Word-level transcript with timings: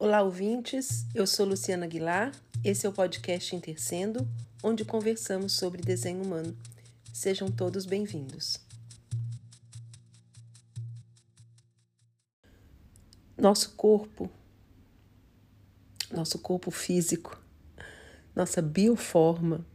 Olá, 0.00 0.22
ouvintes. 0.22 1.04
Eu 1.12 1.26
sou 1.26 1.44
Luciana 1.44 1.84
Aguilar. 1.84 2.30
Esse 2.62 2.86
é 2.86 2.88
o 2.88 2.92
podcast 2.92 3.56
Intercendo, 3.56 4.28
onde 4.62 4.84
conversamos 4.84 5.54
sobre 5.54 5.82
desenho 5.82 6.22
humano. 6.22 6.56
Sejam 7.12 7.50
todos 7.50 7.84
bem-vindos. 7.84 8.60
Nosso 13.36 13.74
corpo, 13.74 14.30
nosso 16.12 16.38
corpo 16.38 16.70
físico, 16.70 17.36
nossa 18.36 18.62
bioforma 18.62 19.66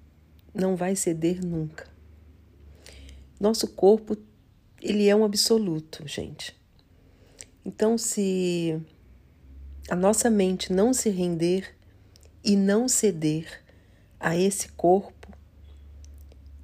não 0.54 0.78
vai 0.78 0.96
ceder 0.96 1.46
nunca. 1.46 1.86
Nosso 3.38 3.68
corpo, 3.68 4.16
ele 4.82 5.06
é 5.10 5.14
um 5.14 5.26
absoluto, 5.26 6.08
gente. 6.08 6.56
Então, 7.66 7.98
se 7.98 8.82
a 9.90 9.96
nossa 9.96 10.30
mente 10.30 10.72
não 10.72 10.94
se 10.94 11.10
render 11.10 11.76
e 12.44 12.56
não 12.56 12.88
ceder 12.88 13.62
a 14.20 14.38
esse 14.38 14.70
corpo, 14.70 15.32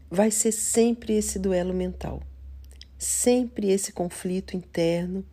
vai 0.10 0.32
ser 0.32 0.52
sempre 0.52 1.14
esse 1.14 1.38
duelo 1.38 1.74
mental, 1.74 2.24
sempre 2.98 3.70
esse 3.70 3.92
conflito 3.92 4.56
interno 4.56 5.26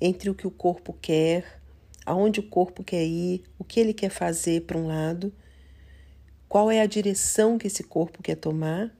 entre 0.00 0.30
o 0.30 0.34
que 0.34 0.46
o 0.46 0.50
corpo 0.50 0.96
quer, 1.00 1.60
aonde 2.06 2.40
o 2.40 2.48
corpo 2.48 2.82
quer 2.82 3.04
ir, 3.04 3.44
o 3.58 3.64
que 3.64 3.78
ele 3.78 3.92
quer 3.92 4.10
fazer 4.10 4.62
para 4.62 4.78
um 4.78 4.86
lado, 4.86 5.32
qual 6.48 6.70
é 6.70 6.80
a 6.80 6.86
direção 6.86 7.58
que 7.58 7.66
esse 7.66 7.84
corpo 7.84 8.22
quer 8.22 8.36
tomar, 8.36 8.90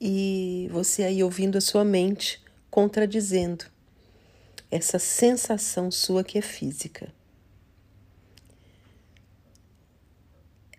e 0.00 0.68
você 0.72 1.04
aí 1.04 1.22
ouvindo 1.22 1.56
a 1.56 1.60
sua 1.60 1.84
mente 1.84 2.42
contradizendo 2.68 3.71
essa 4.72 4.98
sensação 4.98 5.90
sua 5.90 6.24
que 6.24 6.38
é 6.38 6.40
física. 6.40 7.12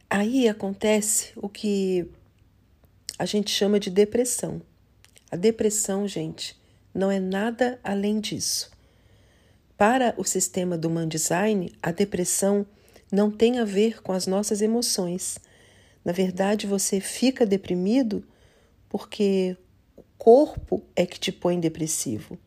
Aí 0.10 0.50
acontece 0.50 1.32
o 1.36 1.48
que 1.48 2.10
a 3.20 3.26
gente 3.26 3.52
chama 3.52 3.80
de 3.80 3.92
depressão. 3.92 4.64
A 5.30 5.36
depressão, 5.36 6.08
gente, 6.08 6.60
não 6.92 7.12
é 7.12 7.20
nada 7.20 7.80
além 7.84 8.20
disso. 8.20 8.72
Para 9.78 10.16
o 10.18 10.24
sistema 10.24 10.76
do 10.76 10.88
Human 10.88 11.08
Design, 11.08 11.72
a 11.82 11.92
depressão 11.92 12.66
não 13.12 13.30
tem 13.30 13.60
a 13.60 13.66
ver 13.66 14.02
com 14.02 14.12
as 14.12 14.26
nossas 14.26 14.64
emoções. 14.64 15.38
Na 16.04 16.12
verdade, 16.12 16.66
você 16.66 17.00
fica 17.00 17.46
deprimido 17.46 18.24
porque 18.90 19.56
o 19.96 20.04
corpo 20.18 20.84
é 20.96 21.06
que 21.06 21.20
te 21.20 21.32
põe 21.32 21.60
depressivo 21.60 22.40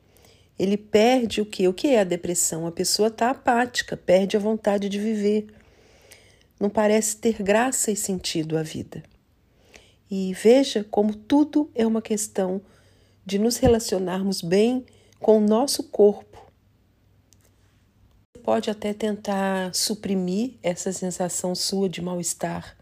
ele 0.59 0.77
perde 0.77 1.41
o 1.41 1.47
que? 1.47 1.69
O 1.69 1.75
que 1.75 1.89
é 1.89 2.01
a 2.01 2.05
depressão? 2.05 2.67
A 2.67 2.73
pessoa 2.73 3.09
está 3.09 3.31
apática, 3.31 3.97
perde 3.97 4.37
a 4.37 4.41
vontade 4.41 4.89
de 4.89 4.99
viver. 4.99 5.47
Não 6.59 6.71
parece 6.71 7.17
ter 7.19 7.43
graça 7.43 7.91
e 7.91 7.97
sentido 7.97 8.57
a 8.57 8.63
vida. 8.63 9.03
E 10.11 10.33
veja 10.33 10.85
como 10.85 11.15
tudo 11.15 11.71
é 11.75 11.87
uma 11.87 12.01
questão 12.01 12.63
de 13.25 13.39
nos 13.39 13.59
relacionarmos 13.59 14.41
bem 14.41 14.87
com 15.21 15.39
o 15.39 15.47
nosso 15.47 15.83
corpo. 15.85 16.39
Você 18.33 18.43
pode 18.43 18.71
até 18.71 18.95
tentar 18.95 19.75
suprimir 19.75 20.55
essa 20.63 20.93
sensação 20.93 21.55
sua 21.55 21.89
de 21.89 22.01
mal-estar, 22.01 22.77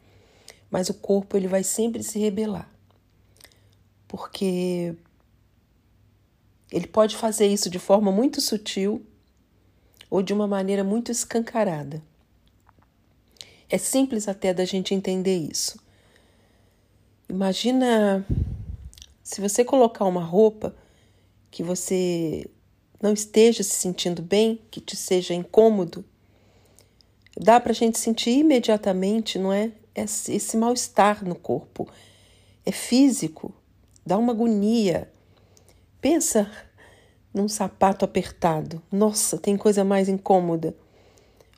mas 0.70 0.89
o 0.91 0.95
corpo 0.95 1.36
ele 1.36 1.48
vai 1.48 1.64
sempre 1.64 2.02
se 2.02 2.19
rebelar. 2.19 2.70
Porque 4.06 4.95
ele 6.75 6.89
pode 6.89 7.17
fazer 7.17 7.47
isso 7.47 7.70
de 7.70 7.78
forma 7.78 8.11
muito 8.11 8.41
sutil 8.41 9.06
ou 10.11 10.20
de 10.20 10.33
uma 10.33 10.48
maneira 10.48 10.83
muito 10.83 11.12
escancarada. 11.12 12.03
É 13.70 13.78
simples 13.78 14.27
até 14.27 14.53
da 14.53 14.64
gente 14.64 14.92
entender 14.92 15.36
isso. 15.36 15.78
Imagina 17.28 18.27
se 19.23 19.40
você 19.40 19.64
colocar 19.64 20.05
uma 20.05 20.24
roupa 20.24 20.74
que 21.48 21.63
você 21.63 22.51
não 23.01 23.13
esteja 23.13 23.63
se 23.63 23.77
sentindo 23.77 24.20
bem, 24.20 24.61
que 24.68 24.80
te 24.80 24.96
seja 24.96 25.33
incômodo, 25.33 26.05
dá 27.40 27.61
para 27.61 27.70
a 27.70 27.74
gente 27.74 28.01
sentir 28.01 28.30
imediatamente, 28.30 29.39
não 29.39 29.52
é? 29.52 29.70
Esse 29.95 30.57
mal-estar 30.57 31.24
no 31.24 31.36
corpo. 31.36 31.89
É 32.67 32.73
físico, 32.73 33.55
dá 34.05 34.18
uma 34.18 34.33
agonia, 34.33 35.08
Pensa 36.05 36.51
num 37.33 37.48
sapato 37.48 38.05
apertado. 38.05 38.83
Nossa, 38.92 39.39
tem 39.39 39.57
coisa 39.57 39.83
mais 39.83 40.07
incômoda. 40.07 40.77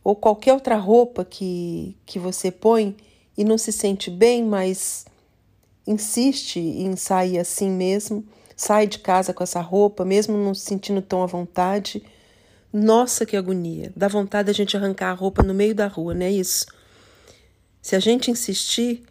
Ou 0.04 0.14
qualquer 0.14 0.52
outra 0.52 0.76
roupa 0.76 1.24
que, 1.24 1.96
que 2.06 2.16
você 2.16 2.52
põe 2.52 2.96
e 3.36 3.42
não 3.42 3.58
se 3.58 3.72
sente 3.72 4.08
bem, 4.08 4.44
mas 4.44 5.04
insiste 5.84 6.60
em 6.60 6.94
sair 6.94 7.40
assim 7.40 7.68
mesmo. 7.68 8.24
Sai 8.56 8.86
de 8.86 9.00
casa 9.00 9.34
com 9.34 9.42
essa 9.42 9.60
roupa, 9.60 10.04
mesmo 10.04 10.36
não 10.38 10.54
se 10.54 10.64
sentindo 10.64 11.02
tão 11.02 11.24
à 11.24 11.26
vontade. 11.26 12.00
Nossa, 12.72 13.26
que 13.26 13.36
agonia! 13.36 13.92
Dá 13.96 14.06
vontade 14.06 14.48
a 14.48 14.54
gente 14.54 14.76
arrancar 14.76 15.10
a 15.10 15.14
roupa 15.14 15.42
no 15.42 15.52
meio 15.52 15.74
da 15.74 15.88
rua, 15.88 16.14
não 16.14 16.24
é 16.24 16.30
isso? 16.30 16.66
Se 17.82 17.96
a 17.96 17.98
gente 17.98 18.30
insistir, 18.30 19.02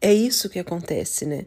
é 0.00 0.12
isso 0.12 0.50
que 0.50 0.58
acontece, 0.58 1.24
né? 1.24 1.46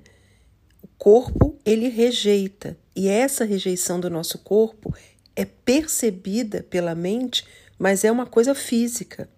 O 0.82 0.88
corpo, 0.98 1.58
ele 1.66 1.90
rejeita. 1.90 2.78
E 3.00 3.08
essa 3.08 3.46
rejeição 3.46 3.98
do 3.98 4.10
nosso 4.10 4.40
corpo 4.40 4.94
é 5.34 5.46
percebida 5.46 6.64
pela 6.70 6.94
mente, 6.94 7.48
mas 7.78 8.04
é 8.04 8.12
uma 8.12 8.26
coisa 8.26 8.54
física. 8.54 9.30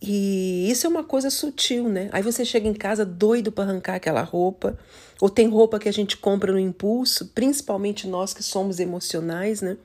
E 0.00 0.70
isso 0.70 0.86
é 0.86 0.88
uma 0.88 1.02
coisa 1.02 1.28
sutil, 1.28 1.88
né? 1.88 2.08
Aí 2.12 2.22
você 2.22 2.44
chega 2.44 2.68
em 2.68 2.72
casa 2.72 3.04
doido 3.04 3.50
para 3.50 3.64
arrancar 3.64 3.96
aquela 3.96 4.22
roupa, 4.22 4.78
ou 5.20 5.28
tem 5.28 5.48
roupa 5.48 5.80
que 5.80 5.88
a 5.88 5.92
gente 5.92 6.16
compra 6.16 6.52
no 6.52 6.58
impulso, 6.60 7.32
principalmente 7.34 8.06
nós 8.06 8.32
que 8.32 8.44
somos 8.44 8.78
emocionais, 8.78 9.60
né? 9.60 9.76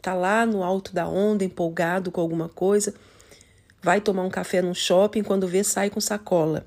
Tá 0.00 0.14
lá 0.14 0.46
no 0.46 0.62
alto 0.62 0.94
da 0.94 1.06
onda, 1.06 1.44
empolgado 1.44 2.10
com 2.10 2.22
alguma 2.22 2.48
coisa, 2.48 2.94
vai 3.82 4.00
tomar 4.00 4.22
um 4.22 4.30
café 4.30 4.62
no 4.62 4.74
shopping, 4.74 5.22
quando 5.22 5.46
vê 5.46 5.62
sai 5.62 5.90
com 5.90 6.00
sacola. 6.00 6.64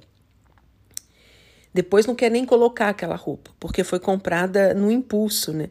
Depois 1.76 2.06
não 2.06 2.16
quer 2.16 2.32
nem 2.32 2.46
colocar 2.46 2.88
aquela 2.88 3.18
roupa, 3.18 3.52
porque 3.60 3.84
foi 3.84 4.00
comprada 4.00 4.74
no 4.74 4.90
impulso, 4.90 5.52
né? 5.52 5.70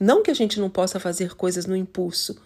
Não 0.00 0.24
que 0.24 0.30
a 0.32 0.34
gente 0.34 0.58
não 0.58 0.68
possa 0.68 0.98
fazer 0.98 1.36
coisas 1.36 1.66
no 1.66 1.76
impulso. 1.76 2.36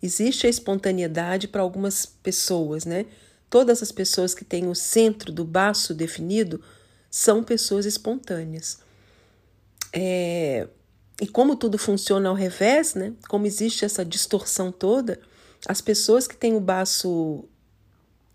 Existe 0.00 0.46
a 0.46 0.48
espontaneidade 0.48 1.48
para 1.48 1.62
algumas 1.62 2.06
pessoas, 2.06 2.84
né? 2.84 3.06
Todas 3.50 3.82
as 3.82 3.90
pessoas 3.90 4.34
que 4.34 4.44
têm 4.44 4.68
o 4.68 4.74
centro 4.76 5.32
do 5.32 5.44
baço 5.44 5.92
definido 5.92 6.62
são 7.10 7.42
pessoas 7.42 7.84
espontâneas. 7.84 8.78
É... 9.92 10.68
E 11.20 11.26
como 11.26 11.56
tudo 11.56 11.76
funciona 11.76 12.28
ao 12.28 12.36
revés, 12.36 12.94
né? 12.94 13.14
Como 13.28 13.46
existe 13.46 13.84
essa 13.84 14.04
distorção 14.04 14.70
toda, 14.70 15.18
as 15.66 15.80
pessoas 15.80 16.28
que 16.28 16.36
têm 16.36 16.54
o 16.54 16.60
baço 16.60 17.44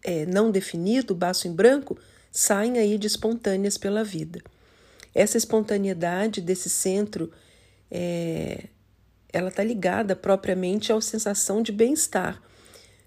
é, 0.04 0.26
não 0.26 0.52
definido, 0.52 1.14
o 1.14 1.16
baço 1.16 1.48
em 1.48 1.54
branco, 1.54 1.98
saem 2.34 2.80
aí 2.80 2.98
de 2.98 3.06
espontâneas 3.06 3.78
pela 3.78 4.04
vida. 4.04 4.42
Essa 5.14 5.38
espontaneidade 5.38 6.42
desse 6.42 6.68
centro, 6.68 7.32
é, 7.92 8.66
ela 9.32 9.50
está 9.50 9.64
ligada 9.64 10.16
propriamente 10.16 10.92
à 10.92 11.00
sensação 11.00 11.62
de 11.62 11.72
bem-estar. 11.72 12.42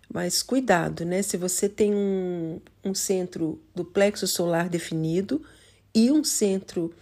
Mas 0.09 0.41
cuidado, 0.41 1.05
né? 1.05 1.21
Se 1.23 1.37
você 1.37 1.69
tem 1.69 1.93
um, 1.93 2.61
um 2.85 2.95
centro 2.95 3.61
do 3.75 3.85
plexo 3.85 4.29
solar 4.29 4.69
definido 4.69 5.43
e 5.93 6.13
um 6.13 6.23
centro 6.23 6.95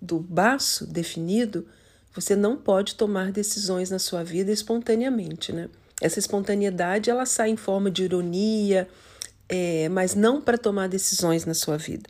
do 0.00 0.18
baço 0.18 0.86
definido, 0.86 1.68
você 2.14 2.34
não 2.34 2.56
pode 2.56 2.94
tomar 2.94 3.30
decisões 3.30 3.90
na 3.90 3.98
sua 3.98 4.24
vida 4.24 4.50
espontaneamente, 4.50 5.52
né? 5.52 5.68
Essa 6.00 6.18
espontaneidade 6.18 7.10
ela 7.10 7.26
sai 7.26 7.50
em 7.50 7.56
forma 7.56 7.90
de 7.90 8.04
ironia, 8.04 8.88
é, 9.48 9.88
mas 9.88 10.14
não 10.14 10.40
para 10.40 10.58
tomar 10.58 10.88
decisões 10.88 11.44
na 11.44 11.54
sua 11.54 11.76
vida. 11.76 12.08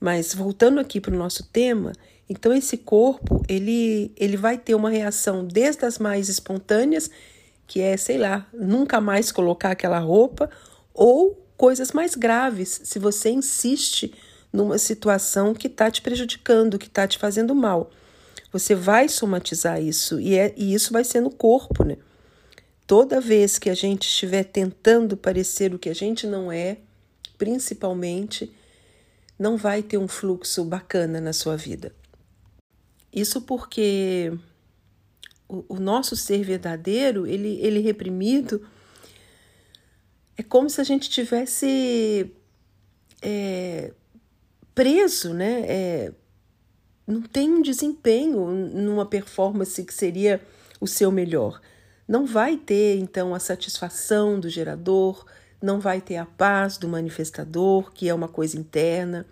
Mas 0.00 0.34
voltando 0.34 0.78
aqui 0.80 1.00
para 1.00 1.14
o 1.14 1.18
nosso 1.18 1.44
tema, 1.44 1.92
então 2.28 2.52
esse 2.52 2.76
corpo 2.76 3.42
ele, 3.48 4.12
ele 4.16 4.36
vai 4.36 4.58
ter 4.58 4.74
uma 4.74 4.90
reação 4.90 5.44
desde 5.44 5.84
as 5.84 5.98
mais 5.98 6.28
espontâneas, 6.28 7.10
que 7.66 7.80
é, 7.80 7.96
sei 7.96 8.18
lá, 8.18 8.46
nunca 8.52 9.00
mais 9.00 9.32
colocar 9.32 9.70
aquela 9.70 9.98
roupa, 9.98 10.50
ou 10.92 11.42
coisas 11.56 11.92
mais 11.92 12.14
graves, 12.14 12.80
se 12.84 12.98
você 12.98 13.30
insiste 13.30 14.12
numa 14.52 14.78
situação 14.78 15.54
que 15.54 15.66
está 15.66 15.90
te 15.90 16.00
prejudicando, 16.00 16.78
que 16.78 16.86
está 16.86 17.06
te 17.06 17.18
fazendo 17.18 17.54
mal. 17.54 17.90
Você 18.52 18.74
vai 18.74 19.08
somatizar 19.08 19.82
isso, 19.82 20.20
e, 20.20 20.34
é, 20.36 20.54
e 20.56 20.72
isso 20.72 20.92
vai 20.92 21.04
ser 21.04 21.20
no 21.20 21.30
corpo, 21.30 21.84
né? 21.84 21.96
Toda 22.86 23.20
vez 23.20 23.58
que 23.58 23.68
a 23.68 23.74
gente 23.74 24.06
estiver 24.06 24.44
tentando 24.44 25.16
parecer 25.16 25.74
o 25.74 25.78
que 25.78 25.88
a 25.88 25.94
gente 25.94 26.26
não 26.26 26.52
é, 26.52 26.78
principalmente, 27.36 28.52
não 29.38 29.56
vai 29.56 29.82
ter 29.82 29.98
um 29.98 30.06
fluxo 30.06 30.64
bacana 30.64 31.20
na 31.20 31.32
sua 31.32 31.56
vida. 31.56 31.92
Isso 33.12 33.42
porque 33.42 34.32
o, 35.48 35.64
o 35.68 35.80
nosso 35.80 36.14
ser 36.14 36.44
verdadeiro, 36.44 37.26
ele, 37.26 37.58
ele 37.60 37.80
reprimido, 37.80 38.66
é 40.36 40.42
como 40.42 40.70
se 40.70 40.80
a 40.80 40.84
gente 40.84 41.10
tivesse 41.10 42.30
é, 43.20 43.92
preso, 44.74 45.32
né? 45.34 45.64
É, 45.66 46.12
não 47.06 47.22
tem 47.22 47.50
um 47.50 47.62
desempenho 47.62 48.46
numa 48.48 49.06
performance 49.06 49.82
que 49.84 49.94
seria 49.94 50.40
o 50.80 50.86
seu 50.86 51.10
melhor. 51.10 51.60
Não 52.06 52.26
vai 52.26 52.56
ter, 52.56 52.98
então, 52.98 53.34
a 53.34 53.40
satisfação 53.40 54.38
do 54.38 54.48
gerador, 54.48 55.24
não 55.60 55.80
vai 55.80 56.00
ter 56.00 56.16
a 56.16 56.26
paz 56.26 56.78
do 56.78 56.88
manifestador, 56.88 57.92
que 57.92 58.08
é 58.08 58.14
uma 58.14 58.28
coisa 58.28 58.58
interna, 58.58 59.26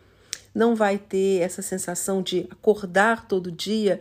não 0.54 0.74
vai 0.74 0.98
ter 0.98 1.40
essa 1.40 1.62
sensação 1.62 2.22
de 2.22 2.46
acordar 2.50 3.26
todo 3.26 3.50
dia 3.50 4.00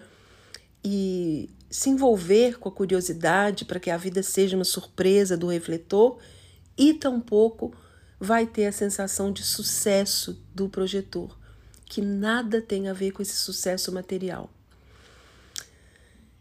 e 0.84 1.50
se 1.70 1.90
envolver 1.90 2.60
com 2.60 2.70
a 2.70 2.72
curiosidade 2.72 3.66
para 3.66 3.80
que 3.80 3.90
a 3.90 3.98
vida 3.98 4.22
seja 4.22 4.56
uma 4.56 4.64
surpresa 4.64 5.36
do 5.36 5.48
refletor, 5.48 6.20
e 6.78 6.94
tampouco 6.94 7.74
vai 8.20 8.46
ter 8.46 8.68
a 8.68 8.72
sensação 8.72 9.32
de 9.32 9.44
sucesso 9.44 10.40
do 10.54 10.70
projetor, 10.70 11.36
que 11.86 12.02
nada 12.02 12.62
tem 12.62 12.88
a 12.88 12.94
ver 12.94 13.12
com 13.12 13.22
esse 13.22 13.36
sucesso 13.36 13.92
material. 13.92 14.53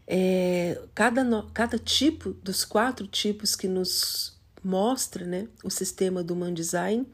É, 0.05 0.81
cada, 0.93 1.23
cada 1.53 1.79
tipo 1.79 2.31
dos 2.31 2.65
quatro 2.65 3.07
tipos 3.07 3.55
que 3.55 3.67
nos 3.67 4.37
mostra 4.63 5.25
né, 5.25 5.47
o 5.63 5.69
sistema 5.69 6.23
do 6.23 6.35
Man 6.35 6.53
Design, 6.53 7.07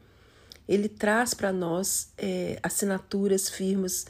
ele 0.68 0.88
traz 0.88 1.34
para 1.34 1.52
nós 1.52 2.12
é, 2.16 2.58
assinaturas, 2.62 3.48
firmas, 3.48 4.06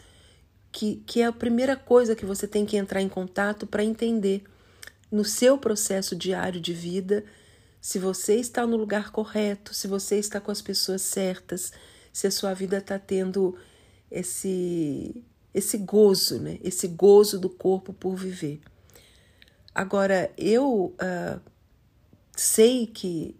que, 0.73 1.03
que 1.07 1.21
é 1.21 1.27
a 1.27 1.33
primeira 1.33 1.77
coisa 1.77 2.15
que 2.15 2.25
você 2.25 2.47
tem 2.47 2.65
que 2.65 2.77
entrar 2.77 3.01
em 3.01 3.09
contato 3.09 3.67
para 3.67 3.83
entender 3.83 4.45
no 5.11 5.25
seu 5.25 5.59
processo 5.59 6.15
diário 6.15 6.61
de 6.61 6.73
vida 6.73 7.25
se 7.81 7.99
você 7.99 8.37
está 8.37 8.67
no 8.67 8.77
lugar 8.77 9.11
correto, 9.11 9.73
se 9.73 9.89
você 9.89 10.19
está 10.19 10.41
com 10.41 10.51
as 10.51 10.61
pessoas 10.61 11.01
certas, 11.01 11.73
se 12.13 12.27
a 12.27 12.31
sua 12.31 12.53
vida 12.53 12.77
está 12.77 12.99
tendo 12.99 13.57
esse 14.11 15.25
esse 15.55 15.79
gozo, 15.79 16.39
né? 16.39 16.59
Esse 16.63 16.89
gozo 16.89 17.39
do 17.39 17.49
corpo 17.49 17.93
por 17.93 18.15
viver. 18.15 18.61
Agora 19.75 20.33
eu 20.37 20.95
uh, 20.95 21.41
sei 22.37 22.87
que 22.87 23.37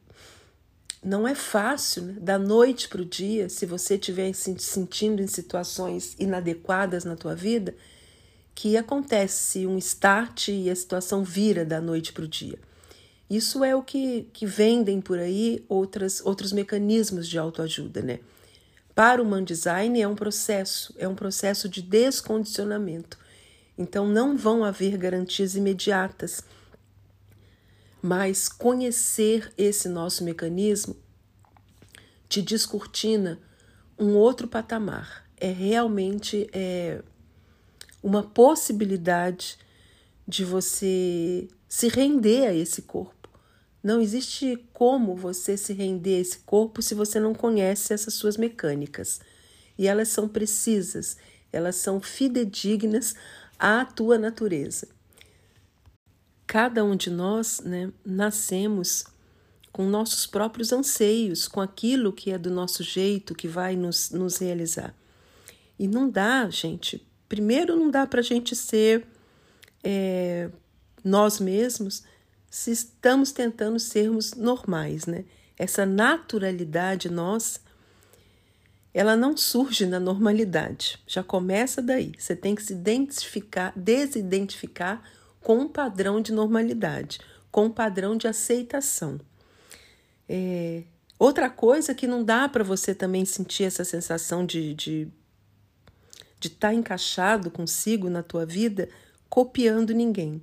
não 1.03 1.27
é 1.27 1.35
fácil, 1.35 2.03
né? 2.03 2.17
da 2.21 2.39
noite 2.39 2.89
para 2.89 3.01
o 3.01 3.05
dia, 3.05 3.49
se 3.49 3.65
você 3.65 3.95
estiver 3.95 4.33
se 4.35 4.55
sentindo 4.59 5.23
em 5.23 5.27
situações 5.27 6.15
inadequadas 6.19 7.05
na 7.05 7.17
tua 7.17 7.35
vida, 7.35 7.75
que 8.55 8.77
acontece 8.77 9.67
um 9.67 9.79
start 9.79 10.49
e 10.49 10.69
a 10.69 10.77
situação 10.77 11.25
vira 11.25 11.65
da 11.65 11.81
noite 11.81 12.13
para 12.13 12.25
o 12.25 12.29
dia. 12.29 12.59
Isso 13.31 13.65
é 13.65 13.75
o 13.75 13.83
que, 13.83 14.27
que 14.33 14.45
vendem 14.45 15.01
por 15.01 15.19
aí 15.19 15.65
outras, 15.69 16.21
outros 16.25 16.53
mecanismos 16.53 17.29
de 17.29 17.39
autoajuda, 17.39 18.03
né? 18.03 18.19
Para 18.95 19.23
o 19.23 19.27
Man 19.27 19.45
Design 19.45 20.01
é 20.01 20.07
um 20.07 20.15
processo, 20.15 20.95
é 20.99 21.07
um 21.07 21.15
processo 21.15 21.69
de 21.69 21.81
descondicionamento. 21.83 23.19
Então 23.79 24.07
não 24.07 24.37
vão 24.37 24.65
haver 24.65 24.97
garantias 24.97 25.55
imediatas 25.55 26.45
mas 28.03 28.49
conhecer 28.49 29.53
esse 29.59 29.89
nosso 29.89 30.25
mecanismo 30.25 30.97
te 32.29 32.41
descortina 32.41 33.41
um 33.99 34.15
outro 34.15 34.49
patamar. 34.49 35.29
É 35.37 35.51
realmente 35.51 36.49
é, 36.53 37.03
uma 38.03 38.23
possibilidade 38.23 39.59
de 40.27 40.45
você 40.45 41.49
se 41.69 41.89
render 41.89 42.47
a 42.47 42.55
esse 42.55 42.83
corpo. 42.83 43.20
Não 43.83 44.01
existe 44.01 44.63
como 44.73 45.17
você 45.17 45.57
se 45.57 45.73
render 45.73 46.17
a 46.17 46.21
esse 46.21 46.39
corpo 46.41 46.83
se 46.83 46.95
você 46.95 47.19
não 47.19 47.35
conhece 47.35 47.93
essas 47.93 48.15
suas 48.15 48.37
mecânicas. 48.37 49.21
E 49.79 49.87
elas 49.87 50.09
são 50.09 50.29
precisas, 50.29 51.17
elas 51.53 51.77
são 51.77 52.01
fidedignas 52.01 53.15
à 53.59 53.85
tua 53.85 54.19
natureza 54.19 54.89
cada 56.51 56.85
um 56.85 56.97
de 56.97 57.11
nós 57.11 57.61
né, 57.61 57.93
nascemos 58.05 59.05
com 59.71 59.89
nossos 59.89 60.27
próprios 60.27 60.73
anseios, 60.73 61.47
com 61.47 61.61
aquilo 61.61 62.13
que 62.13 62.33
é 62.33 62.37
do 62.37 62.51
nosso 62.51 62.83
jeito, 62.83 63.37
que 63.37 63.47
vai 63.47 63.77
nos, 63.77 64.11
nos 64.11 64.39
realizar. 64.39 64.93
E 65.79 65.87
não 65.87 66.11
dá, 66.11 66.51
gente. 66.51 67.07
Primeiro, 67.29 67.77
não 67.77 67.89
dá 67.89 68.05
para 68.05 68.19
a 68.19 68.25
gente 68.25 68.57
ser 68.57 69.07
é, 69.85 70.51
nós 71.05 71.39
mesmos 71.39 72.03
se 72.51 72.73
estamos 72.73 73.31
tentando 73.31 73.79
sermos 73.79 74.35
normais, 74.35 75.07
né? 75.07 75.25
Essa 75.57 75.87
naturalidade 75.87 77.09
nossa, 77.09 77.61
ela 78.93 79.17
não 79.17 79.37
surge 79.37 79.87
na 79.87 80.01
normalidade. 80.01 80.99
Já 81.07 81.23
começa 81.23 81.81
daí. 81.81 82.13
Você 82.19 82.35
tem 82.35 82.55
que 82.55 82.63
se 82.63 82.73
identificar, 82.73 83.73
desidentificar 83.77 85.03
com 85.41 85.59
um 85.59 85.69
padrão 85.69 86.21
de 86.21 86.33
normalidade, 86.33 87.21
com 87.53 87.67
um 87.67 87.71
padrão 87.71 88.17
de 88.17 88.27
aceitação. 88.27 89.21
É, 90.29 90.83
outra 91.19 91.49
coisa 91.49 91.95
que 91.95 92.07
não 92.07 92.25
dá 92.25 92.49
para 92.49 92.65
você 92.65 92.95
também 92.95 93.25
sentir 93.25 93.65
essa 93.65 93.85
sensação 93.85 94.45
de 94.45 94.75
de 96.41 96.49
estar 96.49 96.69
tá 96.69 96.75
encaixado 96.75 97.51
consigo 97.51 98.09
na 98.09 98.23
tua 98.23 98.47
vida, 98.47 98.89
copiando 99.29 99.93
ninguém. 99.93 100.43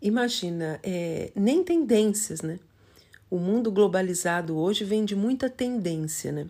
Imagina, 0.00 0.78
é, 0.82 1.32
nem 1.34 1.64
tendências, 1.64 2.42
né? 2.42 2.58
O 3.30 3.38
mundo 3.38 3.70
globalizado 3.70 4.56
hoje 4.56 4.84
vem 4.84 5.04
de 5.04 5.14
muita 5.14 5.50
tendência, 5.50 6.32
né? 6.32 6.46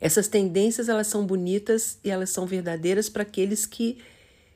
Essas 0.00 0.28
tendências 0.28 0.88
elas 0.88 1.06
são 1.06 1.26
bonitas 1.26 1.98
e 2.04 2.10
elas 2.10 2.30
são 2.30 2.46
verdadeiras 2.46 3.08
para 3.08 3.22
aqueles 3.22 3.66
que 3.66 3.98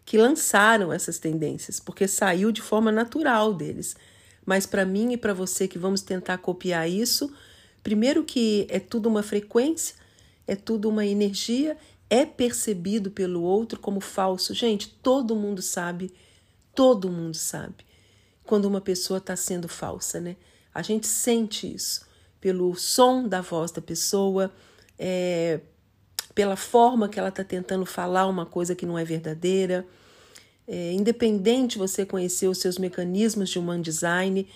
que 0.04 0.18
lançaram 0.18 0.92
essas 0.92 1.18
tendências, 1.18 1.78
porque 1.78 2.08
saiu 2.08 2.50
de 2.50 2.60
forma 2.60 2.90
natural 2.90 3.54
deles. 3.54 3.94
Mas 4.44 4.66
para 4.66 4.84
mim 4.84 5.12
e 5.12 5.16
para 5.16 5.32
você 5.32 5.68
que 5.68 5.78
vamos 5.78 6.02
tentar 6.02 6.38
copiar 6.38 6.90
isso, 6.90 7.32
primeiro 7.82 8.24
que 8.24 8.66
é 8.68 8.80
tudo 8.80 9.08
uma 9.08 9.22
frequência, 9.22 9.94
é 10.46 10.56
tudo 10.56 10.88
uma 10.88 11.06
energia, 11.06 11.76
é 12.10 12.26
percebido 12.26 13.10
pelo 13.10 13.42
outro 13.42 13.78
como 13.78 14.00
falso. 14.00 14.52
Gente, 14.52 14.88
todo 15.02 15.36
mundo 15.36 15.62
sabe, 15.62 16.12
todo 16.74 17.10
mundo 17.10 17.36
sabe 17.36 17.84
quando 18.44 18.64
uma 18.66 18.80
pessoa 18.80 19.18
está 19.18 19.36
sendo 19.36 19.68
falsa, 19.68 20.20
né? 20.20 20.36
A 20.74 20.82
gente 20.82 21.06
sente 21.06 21.72
isso 21.72 22.06
pelo 22.40 22.74
som 22.74 23.28
da 23.28 23.40
voz 23.40 23.70
da 23.70 23.80
pessoa, 23.80 24.52
é, 24.98 25.60
pela 26.34 26.56
forma 26.56 27.08
que 27.08 27.18
ela 27.18 27.28
está 27.28 27.44
tentando 27.44 27.86
falar 27.86 28.26
uma 28.26 28.44
coisa 28.44 28.74
que 28.74 28.86
não 28.86 28.98
é 28.98 29.04
verdadeira. 29.04 29.86
É, 30.66 30.92
independente 30.92 31.78
você 31.78 32.04
conhecer 32.04 32.48
os 32.48 32.58
seus 32.58 32.78
mecanismos 32.78 33.50
de 33.50 33.58
human 33.58 33.80
design, 33.80 34.48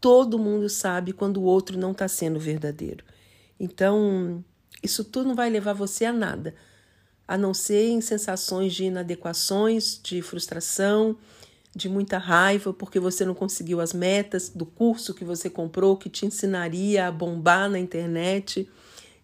todo 0.00 0.38
mundo 0.38 0.68
sabe 0.68 1.12
quando 1.12 1.38
o 1.38 1.44
outro 1.44 1.78
não 1.78 1.92
está 1.92 2.08
sendo 2.08 2.38
verdadeiro. 2.38 3.04
Então, 3.58 4.44
isso 4.82 5.04
tudo 5.04 5.28
não 5.28 5.34
vai 5.34 5.50
levar 5.50 5.74
você 5.74 6.04
a 6.04 6.12
nada, 6.12 6.54
a 7.28 7.38
não 7.38 7.54
ser 7.54 7.88
em 7.88 8.00
sensações 8.00 8.74
de 8.74 8.84
inadequações, 8.84 10.00
de 10.02 10.20
frustração, 10.22 11.16
de 11.74 11.88
muita 11.88 12.18
raiva 12.18 12.72
porque 12.72 12.98
você 12.98 13.24
não 13.24 13.34
conseguiu 13.34 13.80
as 13.80 13.92
metas 13.92 14.48
do 14.48 14.66
curso 14.66 15.14
que 15.14 15.24
você 15.24 15.48
comprou 15.48 15.96
que 15.96 16.08
te 16.08 16.26
ensinaria 16.26 17.06
a 17.06 17.12
bombar 17.12 17.70
na 17.70 17.78
internet 17.78 18.68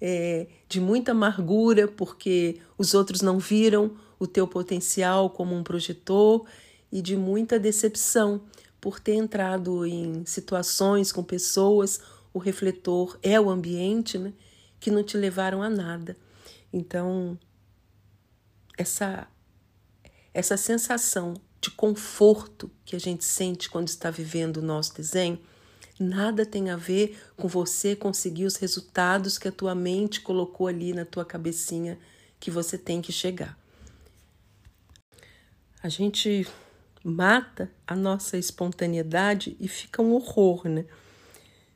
é, 0.01 0.47
de 0.69 0.81
muita 0.81 1.13
amargura, 1.13 1.89
porque 1.89 2.61
os 2.77 2.95
outros 2.95 3.23
não 3.23 3.39
viram 3.39 3.97
o 4.19 4.27
teu 4.27 4.47
potencial 4.47 5.31
como 5.31 5.55
um 5.55 5.63
projetor, 5.63 6.47
e 6.91 7.03
de 7.03 7.17
muita 7.17 7.59
decepção 7.59 8.43
por 8.81 9.01
ter 9.01 9.15
entrado 9.15 9.85
em 9.85 10.25
situações 10.25 11.11
com 11.11 11.23
pessoas, 11.23 12.01
o 12.33 12.39
refletor 12.39 13.19
é 13.23 13.41
o 13.41 13.51
ambiente, 13.51 14.17
né, 14.17 14.33
que 14.79 14.91
não 14.91 15.03
te 15.03 15.17
levaram 15.17 15.63
a 15.63 15.69
nada. 15.69 16.17
Então, 16.73 17.39
essa 18.79 19.27
essa 20.33 20.57
sensação 20.59 21.33
de 21.67 21.71
conforto 21.73 22.71
que 22.85 22.97
a 22.97 23.01
gente 23.01 23.25
sente 23.25 23.69
quando 23.69 23.89
está 23.89 24.11
vivendo 24.11 24.59
o 24.59 24.63
nosso 24.63 24.95
desenho 24.95 25.39
Nada 25.99 26.45
tem 26.45 26.69
a 26.69 26.77
ver 26.77 27.19
com 27.37 27.49
você 27.49 27.97
conseguir 27.97 28.45
os 28.45 28.57
resultados 28.57 29.39
que 29.39 29.49
a 29.49 29.53
tua 29.53 29.75
mente 29.75 30.21
colocou 30.21 30.67
ali 30.67 30.93
na 30.93 31.07
tua 31.07 31.25
cabecinha 31.25 31.99
que 32.39 32.51
você 32.51 32.77
tem 32.77 33.01
que 33.01 33.11
chegar. 33.11 33.59
A 35.83 35.89
gente 35.89 36.47
mata 37.03 37.71
a 37.87 37.97
nossa 37.97 38.37
espontaneidade 38.37 39.57
e 39.59 39.69
fica 39.69 40.03
um 40.03 40.13
horror, 40.13 40.69
né? 40.69 40.85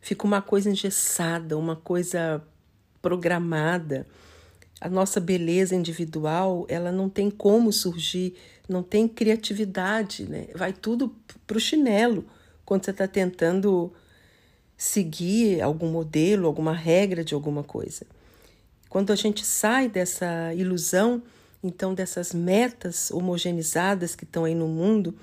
Fica 0.02 0.26
uma 0.26 0.42
coisa 0.42 0.68
engessada, 0.68 1.56
uma 1.56 1.76
coisa 1.76 2.44
programada. 3.00 4.06
A 4.80 4.88
nossa 4.88 5.20
beleza 5.20 5.74
individual, 5.74 6.64
ela 6.68 6.90
não 6.90 7.08
tem 7.08 7.30
como 7.30 7.72
surgir, 7.72 8.34
não 8.68 8.82
tem 8.82 9.06
criatividade, 9.06 10.24
né? 10.24 10.46
Vai 10.54 10.72
tudo 10.72 11.14
para 11.46 11.56
o 11.56 11.60
chinelo 11.60 12.24
quando 12.64 12.84
você 12.84 12.90
está 12.90 13.06
tentando 13.06 13.92
seguir 14.76 15.60
algum 15.60 15.90
modelo, 15.90 16.46
alguma 16.46 16.72
regra 16.72 17.22
de 17.22 17.34
alguma 17.34 17.62
coisa. 17.62 18.06
Quando 18.88 19.12
a 19.12 19.16
gente 19.16 19.44
sai 19.44 19.88
dessa 19.88 20.54
ilusão, 20.54 21.22
então 21.62 21.92
dessas 21.92 22.32
metas 22.32 23.10
homogeneizadas 23.10 24.14
que 24.14 24.24
estão 24.24 24.44
aí 24.44 24.54
no 24.54 24.66
mundo, 24.66 25.14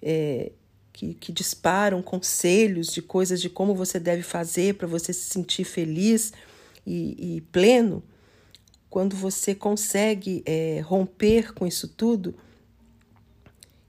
é, 0.00 0.52
que, 0.92 1.14
que 1.14 1.32
disparam 1.32 2.02
conselhos 2.02 2.92
de 2.92 3.02
coisas 3.02 3.40
de 3.40 3.50
como 3.50 3.74
você 3.74 3.98
deve 3.98 4.22
fazer 4.22 4.74
para 4.74 4.86
você 4.86 5.12
se 5.12 5.30
sentir 5.30 5.64
feliz 5.64 6.32
e, 6.86 7.36
e 7.36 7.40
pleno, 7.52 8.02
quando 8.90 9.14
você 9.14 9.54
consegue 9.54 10.42
é, 10.44 10.80
romper 10.80 11.54
com 11.54 11.64
isso 11.64 11.86
tudo 11.86 12.34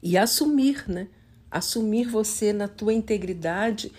e 0.01 0.15
assumir, 0.15 0.88
né? 0.88 1.08
Assumir 1.50 2.08
você 2.08 2.53
na 2.53 2.67
tua 2.67 2.93
integridade, 2.93 3.91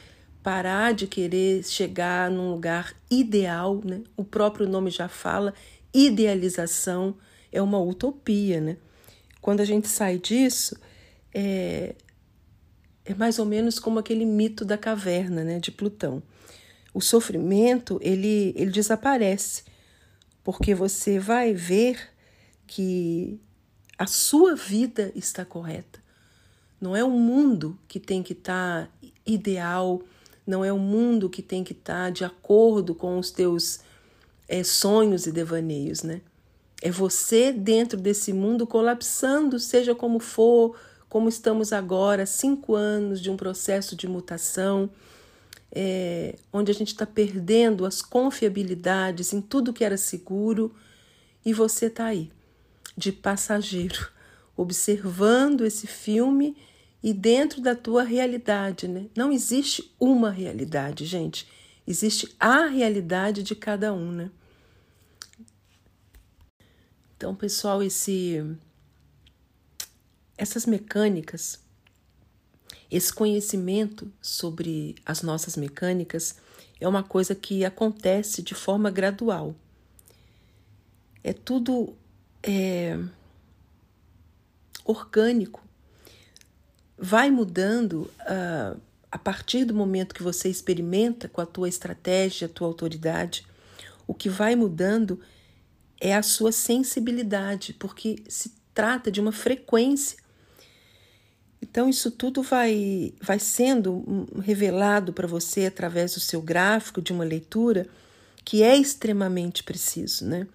parar 0.43 0.95
de 0.95 1.09
querer 1.09 1.65
chegar 1.65 2.31
num 2.31 2.53
lugar 2.53 2.95
ideal, 3.11 3.81
né? 3.85 4.03
O 4.17 4.25
próprio 4.25 4.69
nome 4.69 4.91
já 4.91 5.09
fala, 5.09 5.53
idealização 5.93 7.17
é 7.51 7.61
uma 7.61 7.81
utopia, 7.81 8.61
né? 8.61 8.77
Quando 9.41 9.61
a 9.61 9.65
gente 9.65 9.89
sai 9.89 10.19
disso, 10.19 10.77
é, 11.35 11.97
é 13.05 13.15
mais 13.15 13.41
ou 13.41 13.45
menos 13.45 13.81
como 13.81 13.99
aquele 13.99 14.25
mito 14.25 14.65
da 14.65 14.79
caverna, 14.79 15.43
né, 15.43 15.59
de 15.59 15.73
Plutão. 15.73 16.23
O 16.95 17.01
sofrimento, 17.01 17.99
ele, 18.01 18.55
ele 18.57 18.71
desaparece 18.71 19.65
porque 20.45 20.75
você 20.75 21.19
vai 21.19 21.53
ver 21.53 22.11
que 22.67 23.41
a 23.99 24.07
sua 24.07 24.55
vida 24.55 25.13
está 25.15 25.45
correta. 25.45 26.01
Não 26.81 26.97
é 26.97 27.05
o 27.05 27.11
mundo 27.11 27.79
que 27.87 28.01
tem 28.01 28.23
que 28.23 28.33
estar 28.33 28.87
tá 28.87 29.09
ideal, 29.25 30.03
não 30.47 30.65
é 30.65 30.73
o 30.73 30.79
mundo 30.79 31.31
que 31.31 31.43
tem 31.43 31.63
que 31.63 31.73
estar 31.73 32.07
tá 32.07 32.11
de 32.11 32.25
acordo 32.25 32.95
com 32.95 33.19
os 33.19 33.31
teus 33.31 33.81
é, 34.49 34.65
sonhos 34.65 35.27
e 35.27 35.33
devaneios, 35.33 36.03
né? 36.03 36.21
É 36.83 36.91
você 36.91 37.53
dentro 37.53 37.97
desse 38.01 38.33
mundo 38.33 38.67
colapsando, 38.67 39.61
seja 39.61 39.95
como 39.95 40.19
for, 40.19 40.77
como 41.09 41.29
estamos 41.29 41.73
agora, 41.73 42.27
cinco 42.27 42.75
anos 42.75 43.21
de 43.21 43.31
um 43.31 43.37
processo 43.37 43.95
de 43.95 44.09
mutação 44.09 44.91
é, 45.75 46.37
onde 46.53 46.71
a 46.71 46.75
gente 46.75 46.89
está 46.89 47.07
perdendo 47.07 47.87
as 47.87 48.03
confiabilidades 48.03 49.33
em 49.33 49.41
tudo 49.41 49.73
que 49.73 49.83
era 49.83 49.97
seguro 49.97 50.75
e 51.45 51.55
você 51.55 51.87
está 51.87 52.07
aí, 52.07 52.31
de 52.97 53.11
passageiro, 53.11 54.11
observando 54.55 55.65
esse 55.65 55.87
filme 55.87 56.55
e 57.03 57.15
dentro 57.15 57.63
da 57.63 57.75
tua 57.75 58.03
realidade, 58.03 58.87
né? 58.87 59.07
Não 59.17 59.33
existe 59.33 59.93
uma 59.99 60.31
realidade, 60.31 61.07
gente. 61.07 61.49
Existe 61.87 62.37
a 62.39 62.67
realidade 62.67 63.43
de 63.43 63.57
cada 63.57 63.93
um, 63.93 64.13
né? 64.13 64.31
Então, 67.17 67.35
pessoal, 67.35 67.83
esse 67.83 68.45
essas 70.37 70.67
mecânicas 70.67 71.62
esse 72.93 73.11
conhecimento 73.11 74.13
sobre 74.21 74.97
as 75.07 75.23
nossas 75.23 75.57
mecânicas 75.57 76.37
é 76.79 76.87
uma 76.87 77.03
coisa 77.03 77.35
que 77.35 77.65
acontece 77.65 78.43
de 78.43 78.55
forma 78.55 78.91
gradual. 78.91 79.57
É 81.25 81.33
tudo 81.33 81.97
é, 82.43 82.99
orgânico. 84.85 85.67
Vai 86.99 87.31
mudando 87.31 88.11
uh, 88.21 88.79
a 89.11 89.19
partir 89.19 89.65
do 89.65 89.75
momento 89.75 90.15
que 90.15 90.23
você 90.23 90.51
experimenta 90.51 91.31
com 91.31 91.41
a 91.41 91.47
tua 91.47 91.71
estratégia, 91.71 92.47
a 92.47 92.51
tua 92.51 92.69
autoridade. 92.69 93.47
O 94.07 94.13
que 94.13 94.29
vai 94.29 94.55
mudando 94.55 95.19
é 95.99 96.15
a 96.15 96.23
sua 96.23 96.53
sensibilidade, 96.53 97.73
porque 97.73 98.23
se 98.29 98.53
trata 98.75 99.11
de 99.11 99.19
uma 99.19 99.33
frequência 99.33 100.22
então, 101.63 101.89
isso 101.89 102.11
tudo 102.11 102.43
vai, 102.43 103.15
vai 103.21 103.39
sendo 103.39 104.27
revelado 104.43 105.13
para 105.13 105.29
você 105.29 105.67
através 105.67 106.15
do 106.15 106.21
seu 106.21 106.43
gráfico 106.43 107.01
de 107.01 107.13
uma 107.13 107.23
leitura 107.23 107.87
que 108.45 108.65
é 108.65 108.77
extremamente 108.77 109.63
preciso, 109.63 110.27
né? 110.27 110.49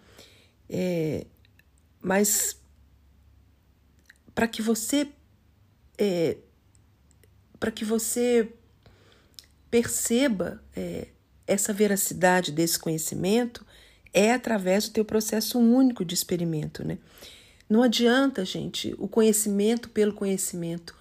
É, 0.70 1.26
mas 2.02 2.58
para 4.36 4.50
que 4.50 4.62
você 4.62 5.08
é, 5.98 6.38
para 7.58 7.72
que 7.72 7.86
você 7.86 8.52
perceba 9.72 10.62
é, 10.76 11.08
essa 11.48 11.72
veracidade 11.72 12.52
desse 12.52 12.78
conhecimento 12.78 13.66
é 14.14 14.34
através 14.34 14.90
do 14.90 14.94
teu 14.94 15.06
processo 15.06 15.58
único 15.58 16.04
de 16.04 16.14
experimento, 16.14 16.86
né? 16.86 16.98
Não 17.70 17.84
adianta, 17.84 18.46
gente, 18.46 18.96
o 18.98 19.08
conhecimento 19.08 19.90
pelo 19.90 20.14
conhecimento 20.14 20.96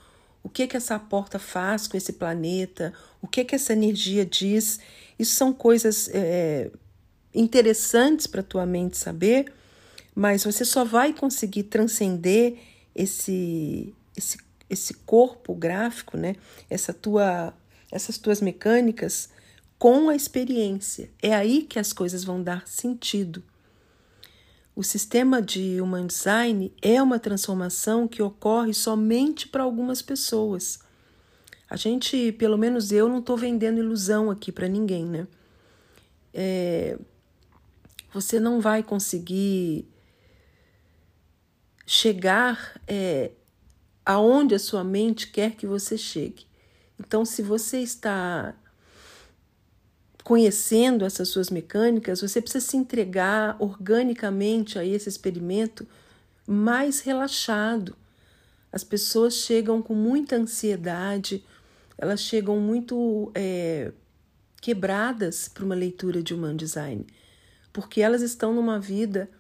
o 0.47 0.49
que 0.49 0.69
que 0.69 0.77
essa 0.77 0.97
porta 0.97 1.41
faz 1.41 1.89
com 1.89 1.97
esse 1.97 2.13
planeta, 2.13 2.93
o 3.21 3.27
que 3.27 3.45
que 3.45 3.57
essa 3.57 3.73
energia 3.73 4.25
diz. 4.25 4.79
Isso 5.19 5.35
são 5.35 5.53
coisas 5.53 6.09
é, 6.15 6.71
interessantes 7.35 8.29
para 8.29 8.45
tua 8.45 8.65
mente 8.65 8.97
saber, 8.97 9.53
mas 10.15 10.45
você 10.45 10.65
só 10.65 10.85
vai 10.85 11.13
conseguir 11.13 11.65
transcender 11.65 12.59
esse 12.95 13.93
esse 14.17 14.39
esse 14.71 14.95
corpo 14.95 15.53
gráfico, 15.53 16.17
né? 16.17 16.37
Essa 16.71 16.95
tua 16.95 17.53
essas 17.91 18.17
tuas 18.17 18.41
mecânicas 18.41 19.29
com 19.81 20.09
a 20.09 20.15
experiência. 20.15 21.11
É 21.21 21.35
aí 21.35 21.63
que 21.63 21.81
as 21.81 21.93
coisas 21.93 22.23
vão 22.23 22.41
dar 22.41 22.69
sentido. 22.69 23.43
O 24.77 24.83
sistema 24.83 25.41
de 25.41 25.81
Human 25.81 26.07
Design 26.07 26.71
é 26.83 27.03
uma 27.03 27.19
transformação 27.19 28.07
que 28.07 28.23
ocorre 28.23 28.75
somente 28.75 29.49
para 29.49 29.63
algumas 29.63 30.03
pessoas. 30.03 30.81
A 31.69 31.77
gente, 31.77 32.31
pelo 32.33 32.59
menos 32.59 32.93
eu, 32.93 33.09
não 33.09 33.21
estou 33.21 33.39
vendendo 33.39 33.79
ilusão 33.79 34.31
aqui 34.31 34.53
para 34.53 34.69
ninguém, 34.69 35.07
né? 35.07 35.27
É, 36.35 36.99
você 38.13 38.39
não 38.39 38.61
vai 38.61 38.83
conseguir 38.83 39.89
chegar 41.87 42.79
é, 42.87 43.31
aonde 44.05 44.55
a 44.55 44.59
sua 44.59 44.85
mente 44.85 45.29
quer 45.29 45.57
que 45.57 45.67
você 45.67 45.97
chegue. 45.97 46.47
Então, 47.01 47.25
se 47.25 47.41
você 47.41 47.81
está 47.81 48.55
conhecendo 50.27 51.05
essas 51.05 51.29
suas 51.29 51.51
mecânicas, 51.51 52.21
você 52.21 52.43
precisa 52.43 52.67
se 52.67 52.77
entregar 52.77 53.55
organicamente 53.61 54.77
a 54.77 54.85
esse 54.85 55.09
experimento 55.09 55.87
mais 56.45 56.99
relaxado. 56.99 57.95
As 58.73 58.83
pessoas 58.83 59.35
chegam 59.35 59.81
com 59.81 59.95
muita 59.95 60.35
ansiedade, 60.35 61.45
elas 61.97 62.21
chegam 62.21 62.59
muito 62.59 63.31
é, 63.37 63.93
quebradas 64.61 65.47
para 65.47 65.65
uma 65.65 65.77
leitura 65.77 66.21
de 66.21 66.35
Human 66.35 66.57
Design, 66.57 67.07
porque 67.73 68.01
elas 68.01 68.21
estão 68.21 68.53
numa 68.53 68.81
vida 68.81 69.31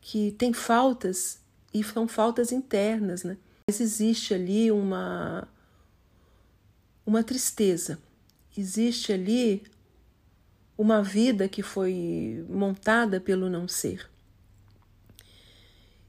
que 0.00 0.30
tem 0.38 0.52
faltas 0.52 1.40
e 1.74 1.82
são 1.82 2.06
faltas 2.06 2.52
internas, 2.52 3.24
né? 3.24 3.36
Mas 3.68 3.80
existe 3.80 4.32
ali 4.32 4.70
uma 4.70 5.48
uma 7.04 7.24
tristeza, 7.24 7.98
existe 8.56 9.12
ali 9.12 9.71
uma 10.76 11.02
vida 11.02 11.48
que 11.48 11.62
foi 11.62 12.44
montada 12.48 13.20
pelo 13.20 13.48
não 13.48 13.68
ser. 13.68 14.08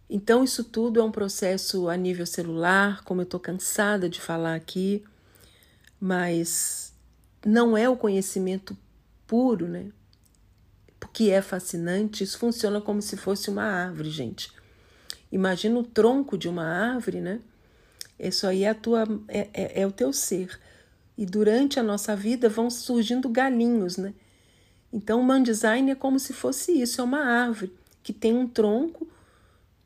Então, 0.10 0.44
isso 0.44 0.64
tudo 0.64 1.00
é 1.00 1.04
um 1.04 1.12
processo 1.12 1.90
a 1.90 1.98
nível 1.98 2.26
celular, 2.26 3.04
como 3.04 3.22
eu 3.22 3.24
estou 3.24 3.40
cansada 3.40 4.08
de 4.08 4.22
falar 4.22 4.56
aqui, 4.56 5.04
mas 6.00 6.94
não 7.46 7.78
é 7.78 7.90
o 7.90 7.98
conhecimento 7.98 8.78
puro, 9.26 9.68
né? 9.68 9.88
Que 11.12 11.30
é 11.30 11.42
fascinante, 11.42 12.24
isso 12.24 12.38
funciona 12.38 12.82
como 12.82 13.02
se 13.02 13.18
fosse 13.18 13.50
uma 13.50 13.64
árvore, 13.64 14.10
gente. 14.10 14.52
Imagina 15.32 15.80
o 15.80 15.84
tronco 15.84 16.38
de 16.38 16.48
uma 16.48 16.64
árvore, 16.64 17.20
né? 17.20 17.40
Isso 18.20 18.46
aí 18.46 18.64
é, 18.64 18.70
a 18.70 18.76
tua, 18.76 19.04
é, 19.28 19.50
é, 19.54 19.82
é 19.82 19.88
o 19.88 19.92
teu 19.92 20.14
ser. 20.14 20.60
E 21.18 21.26
durante 21.26 21.80
a 21.80 21.84
nossa 21.84 22.16
vida 22.16 22.48
vão 22.50 22.70
surgindo 22.70 23.30
galinhos, 23.30 23.98
né? 23.98 24.14
Então, 24.94 25.20
o 25.20 25.24
man 25.24 25.42
design 25.42 25.92
é 25.92 25.96
como 25.96 26.20
se 26.20 26.32
fosse 26.32 26.72
isso: 26.80 27.02
é 27.02 27.04
uma 27.04 27.26
árvore 27.26 27.74
que 28.04 28.14
tem 28.14 28.38
um 28.38 28.48
tronco 28.48 29.08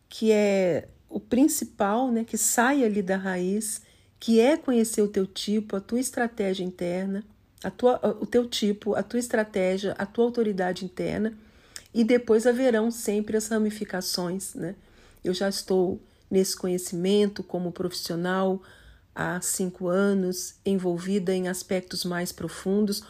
que 0.10 0.32
é 0.32 0.88
o 1.10 1.20
principal, 1.20 2.12
né, 2.12 2.24
que 2.24 2.38
sai 2.38 2.84
ali 2.84 3.02
da 3.02 3.18
raiz, 3.18 3.82
que 4.20 4.40
é 4.40 4.58
conhecer 4.58 5.02
o 5.02 5.08
teu 5.08 5.26
tipo, 5.26 5.76
a 5.76 5.80
tua 5.82 6.00
estratégia 6.00 6.64
interna, 6.64 7.24
a 7.64 7.72
tua, 7.72 8.00
o 8.22 8.26
teu 8.26 8.48
tipo, 8.48 8.96
a 8.96 9.04
tua 9.04 9.20
estratégia, 9.20 9.94
a 9.98 10.06
tua 10.06 10.26
autoridade 10.26 10.86
interna. 10.86 11.34
e 11.94 12.04
depois 12.04 12.46
haverão 12.46 12.92
sempre 12.92 13.38
as 13.38 13.48
ramificações, 13.48 14.54
né? 14.54 14.76
Eu 15.24 15.34
já 15.34 15.50
estou 15.50 16.00
nesse 16.30 16.56
conhecimento 16.56 17.44
como 17.44 17.72
profissional 17.72 18.62
há 19.16 19.42
cinco 19.42 19.88
anos, 19.88 20.56
envolvida 20.66 21.34
em 21.34 21.48
aspectos 21.48 22.06
mais 22.06 22.32
profundos, 22.32 23.04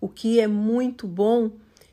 o 0.00 0.08
que 0.08 0.40
é 0.40 0.46
muito 0.46 1.06
bom 1.06 1.50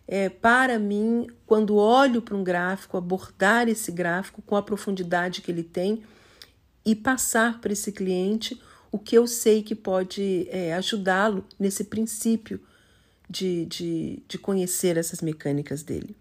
é, 0.07 0.29
para 0.29 0.77
mim, 0.77 1.27
quando 1.45 1.75
olho 1.75 2.21
para 2.21 2.35
um 2.35 2.43
gráfico, 2.43 2.97
abordar 2.97 3.67
esse 3.67 3.91
gráfico 3.91 4.41
com 4.41 4.55
a 4.55 4.61
profundidade 4.61 5.41
que 5.41 5.51
ele 5.51 5.63
tem 5.63 6.03
e 6.85 6.95
passar 6.95 7.59
para 7.59 7.73
esse 7.73 7.91
cliente 7.91 8.61
o 8.91 8.99
que 8.99 9.17
eu 9.17 9.27
sei 9.27 9.63
que 9.63 9.75
pode 9.75 10.47
é, 10.49 10.73
ajudá-lo 10.73 11.43
nesse 11.59 11.83
princípio 11.83 12.61
de, 13.29 13.65
de, 13.65 14.23
de 14.27 14.37
conhecer 14.37 14.97
essas 14.97 15.21
mecânicas 15.21 15.83
dele. 15.83 16.15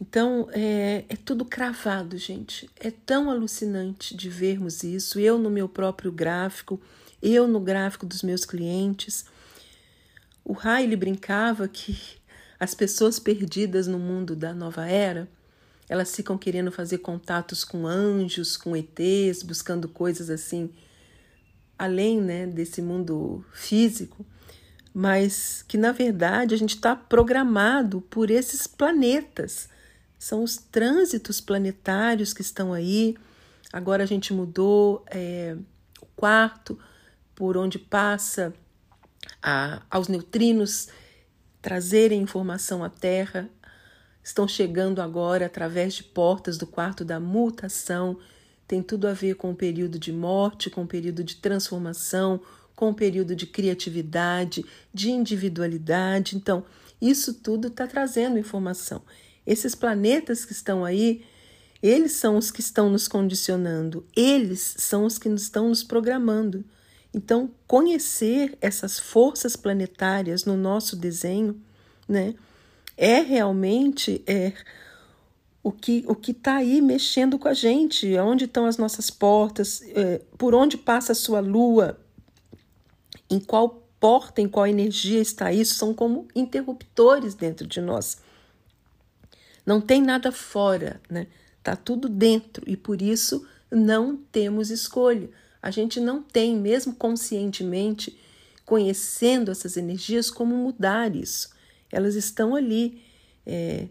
Então, 0.00 0.48
é, 0.52 1.04
é, 1.08 1.16
tudo 1.16 1.44
cravado, 1.44 2.18
gente. 2.18 2.68
É 2.78 2.90
tão 2.90 3.30
alucinante 3.30 4.16
de 4.16 4.28
vermos 4.28 4.82
isso. 4.82 5.20
Eu 5.20 5.38
no 5.38 5.48
meu 5.48 5.68
próprio 5.68 6.10
gráfico, 6.10 6.80
eu 7.22 7.46
no 7.46 7.60
gráfico 7.60 8.04
dos 8.04 8.22
meus 8.22 8.44
clientes. 8.44 9.24
O 10.44 10.52
Riley 10.52 10.96
brincava 10.96 11.68
que 11.68 11.98
as 12.58 12.74
pessoas 12.74 13.18
perdidas 13.18 13.86
no 13.86 13.98
mundo 13.98 14.34
da 14.36 14.52
nova 14.54 14.86
era, 14.86 15.28
elas 15.88 16.14
ficam 16.14 16.38
querendo 16.38 16.70
fazer 16.72 16.98
contatos 16.98 17.64
com 17.64 17.86
anjos, 17.86 18.56
com 18.56 18.76
ETs, 18.76 19.42
buscando 19.42 19.88
coisas 19.88 20.30
assim, 20.30 20.70
além 21.78 22.20
né, 22.20 22.46
desse 22.46 22.80
mundo 22.80 23.44
físico 23.52 24.24
mas 24.94 25.64
que 25.66 25.78
na 25.78 25.92
verdade 25.92 26.54
a 26.54 26.58
gente 26.58 26.74
está 26.74 26.94
programado 26.94 28.00
por 28.02 28.30
esses 28.30 28.66
planetas. 28.66 29.68
São 30.18 30.42
os 30.44 30.56
trânsitos 30.56 31.40
planetários 31.40 32.32
que 32.32 32.42
estão 32.42 32.72
aí. 32.72 33.16
Agora 33.72 34.02
a 34.02 34.06
gente 34.06 34.32
mudou 34.32 35.04
é, 35.10 35.56
o 36.00 36.06
quarto 36.14 36.78
por 37.34 37.56
onde 37.56 37.78
passa 37.78 38.52
a, 39.42 39.82
aos 39.90 40.08
neutrinos 40.08 40.88
trazerem 41.60 42.22
informação 42.22 42.82
à 42.82 42.88
Terra. 42.88 43.48
Estão 44.22 44.46
chegando 44.46 45.02
agora 45.02 45.46
através 45.46 45.94
de 45.94 46.04
portas 46.04 46.56
do 46.56 46.66
quarto 46.66 47.04
da 47.04 47.18
mutação. 47.18 48.18
Tem 48.68 48.82
tudo 48.82 49.08
a 49.08 49.12
ver 49.12 49.34
com 49.34 49.50
o 49.50 49.56
período 49.56 49.98
de 49.98 50.12
morte, 50.12 50.70
com 50.70 50.82
o 50.82 50.86
período 50.86 51.24
de 51.24 51.36
transformação, 51.36 52.40
com 52.74 52.90
um 52.90 52.94
período 52.94 53.34
de 53.34 53.46
criatividade, 53.46 54.64
de 54.94 55.10
individualidade. 55.10 56.36
Então, 56.36 56.64
isso 57.00 57.34
tudo 57.34 57.68
está 57.68 57.86
trazendo 57.86 58.38
informação. 58.38 59.02
Esses 59.46 59.74
planetas 59.74 60.44
que 60.44 60.52
estão 60.52 60.84
aí, 60.84 61.24
eles 61.82 62.12
são 62.12 62.36
os 62.36 62.50
que 62.50 62.60
estão 62.60 62.88
nos 62.88 63.08
condicionando, 63.08 64.06
eles 64.16 64.76
são 64.78 65.04
os 65.04 65.18
que 65.18 65.28
estão 65.28 65.68
nos 65.68 65.82
programando. 65.82 66.64
Então, 67.14 67.50
conhecer 67.66 68.56
essas 68.60 68.98
forças 68.98 69.54
planetárias 69.54 70.44
no 70.44 70.56
nosso 70.56 70.96
desenho, 70.96 71.60
né, 72.08 72.34
é 72.96 73.20
realmente 73.20 74.22
é, 74.26 74.52
o 75.62 75.70
que 75.70 76.04
o 76.08 76.14
que 76.14 76.32
está 76.32 76.56
aí 76.56 76.80
mexendo 76.80 77.38
com 77.38 77.48
a 77.48 77.54
gente, 77.54 78.16
onde 78.18 78.46
estão 78.46 78.66
as 78.66 78.78
nossas 78.78 79.10
portas, 79.10 79.82
é, 79.94 80.22
por 80.38 80.54
onde 80.54 80.76
passa 80.78 81.12
a 81.12 81.14
sua 81.14 81.40
lua, 81.40 82.00
em 83.30 83.38
qual 83.38 83.82
porta, 84.00 84.40
em 84.40 84.48
qual 84.48 84.66
energia 84.66 85.20
está 85.20 85.52
isso, 85.52 85.74
são 85.74 85.94
como 85.94 86.26
interruptores 86.34 87.34
dentro 87.34 87.66
de 87.66 87.80
nós. 87.80 88.18
Não 89.64 89.80
tem 89.80 90.02
nada 90.02 90.32
fora, 90.32 91.00
né? 91.08 91.28
Tá 91.62 91.76
tudo 91.76 92.08
dentro 92.08 92.64
e 92.66 92.76
por 92.76 93.00
isso 93.00 93.46
não 93.70 94.16
temos 94.16 94.70
escolha. 94.70 95.30
A 95.62 95.70
gente 95.70 96.00
não 96.00 96.20
tem, 96.20 96.56
mesmo 96.56 96.94
conscientemente, 96.94 98.18
conhecendo 98.66 99.50
essas 99.50 99.76
energias, 99.76 100.30
como 100.30 100.54
mudar 100.56 101.14
isso. 101.14 101.50
Elas 101.90 102.16
estão 102.16 102.54
ali. 102.54 103.00
É, 103.46 103.88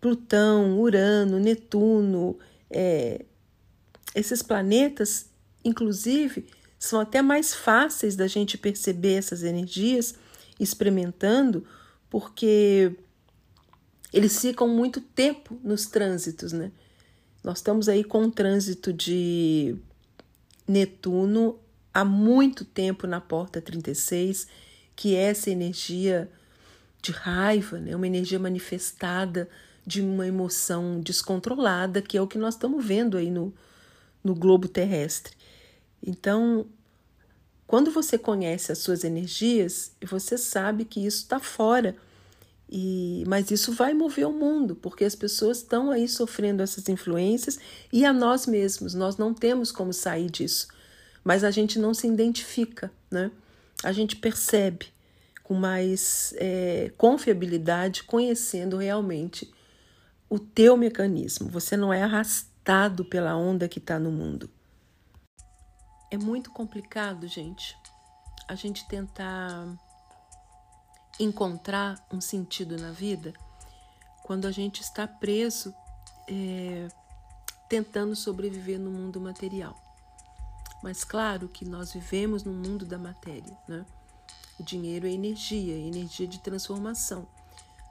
Plutão, 0.00 0.78
Urano, 0.78 1.40
Netuno, 1.40 2.38
é, 2.70 3.24
esses 4.14 4.42
planetas, 4.42 5.26
inclusive, 5.64 6.46
são 6.78 7.00
até 7.00 7.22
mais 7.22 7.54
fáceis 7.54 8.14
da 8.14 8.26
gente 8.26 8.56
perceber 8.58 9.14
essas 9.14 9.42
energias 9.42 10.14
experimentando, 10.60 11.66
porque 12.08 12.92
eles 14.12 14.40
ficam 14.40 14.68
muito 14.68 15.00
tempo 15.00 15.58
nos 15.62 15.86
trânsitos, 15.86 16.52
né? 16.52 16.70
Nós 17.42 17.58
estamos 17.58 17.88
aí 17.88 18.04
com 18.04 18.22
um 18.22 18.30
trânsito 18.30 18.92
de 18.92 19.76
Netuno 20.66 21.58
há 21.92 22.04
muito 22.04 22.64
tempo 22.64 23.06
na 23.06 23.20
porta 23.20 23.60
36, 23.60 24.46
que 24.94 25.14
é 25.14 25.22
essa 25.22 25.50
energia 25.50 26.30
de 27.00 27.12
raiva, 27.12 27.78
né? 27.78 27.94
uma 27.94 28.06
energia 28.06 28.38
manifestada 28.38 29.48
de 29.86 30.00
uma 30.00 30.26
emoção 30.26 31.00
descontrolada, 31.00 32.02
que 32.02 32.18
é 32.18 32.20
o 32.20 32.26
que 32.26 32.38
nós 32.38 32.54
estamos 32.54 32.84
vendo 32.84 33.16
aí 33.16 33.30
no, 33.30 33.54
no 34.22 34.34
globo 34.34 34.66
terrestre. 34.66 35.36
Então, 36.04 36.66
quando 37.66 37.90
você 37.90 38.18
conhece 38.18 38.72
as 38.72 38.78
suas 38.78 39.04
energias, 39.04 39.92
você 40.04 40.36
sabe 40.36 40.84
que 40.84 41.04
isso 41.04 41.18
está 41.18 41.38
fora. 41.38 41.96
E, 42.68 43.22
mas 43.28 43.50
isso 43.50 43.72
vai 43.72 43.94
mover 43.94 44.26
o 44.26 44.32
mundo, 44.32 44.74
porque 44.74 45.04
as 45.04 45.14
pessoas 45.14 45.58
estão 45.58 45.90
aí 45.90 46.08
sofrendo 46.08 46.62
essas 46.62 46.88
influências 46.88 47.58
e 47.92 48.04
a 48.04 48.12
nós 48.12 48.46
mesmos, 48.46 48.92
nós 48.92 49.16
não 49.16 49.32
temos 49.32 49.70
como 49.70 49.92
sair 49.92 50.28
disso. 50.28 50.68
Mas 51.22 51.44
a 51.44 51.50
gente 51.50 51.78
não 51.78 51.94
se 51.94 52.06
identifica, 52.06 52.90
né? 53.10 53.30
A 53.84 53.92
gente 53.92 54.16
percebe 54.16 54.86
com 55.42 55.54
mais 55.54 56.34
é, 56.38 56.90
confiabilidade, 56.96 58.02
conhecendo 58.02 58.76
realmente 58.78 59.52
o 60.28 60.38
teu 60.38 60.76
mecanismo. 60.76 61.48
Você 61.48 61.76
não 61.76 61.92
é 61.92 62.02
arrastado 62.02 63.04
pela 63.04 63.36
onda 63.36 63.68
que 63.68 63.78
está 63.78 63.98
no 63.98 64.10
mundo. 64.10 64.50
É 66.10 66.16
muito 66.16 66.50
complicado, 66.50 67.28
gente, 67.28 67.76
a 68.48 68.54
gente 68.54 68.86
tentar 68.88 69.76
encontrar 71.18 72.04
um 72.12 72.20
sentido 72.20 72.76
na 72.76 72.90
vida 72.90 73.32
quando 74.22 74.46
a 74.46 74.50
gente 74.50 74.82
está 74.82 75.06
preso 75.06 75.74
é, 76.28 76.88
tentando 77.68 78.14
sobreviver 78.14 78.78
no 78.78 78.90
mundo 78.90 79.20
material. 79.20 79.74
Mas 80.82 81.04
claro 81.04 81.48
que 81.48 81.64
nós 81.64 81.92
vivemos 81.92 82.44
no 82.44 82.52
mundo 82.52 82.84
da 82.84 82.98
matéria, 82.98 83.56
né? 83.66 83.84
O 84.58 84.62
dinheiro 84.62 85.06
é 85.06 85.10
energia, 85.10 85.74
é 85.74 85.78
energia 85.78 86.26
de 86.26 86.38
transformação. 86.38 87.26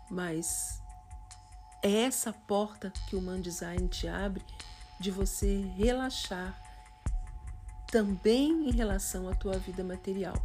Mas 0.10 0.82
é 1.82 2.04
essa 2.04 2.34
porta 2.34 2.92
que 3.08 3.16
o 3.16 3.22
Man 3.22 3.42
Design 3.42 3.88
te 3.88 4.08
abre 4.08 4.44
de 5.00 5.12
você 5.12 5.62
relaxar 5.78 6.60
também 7.92 8.70
em 8.70 8.72
relação 8.72 9.30
à 9.30 9.36
tua 9.36 9.58
vida 9.58 9.84
material, 9.84 10.36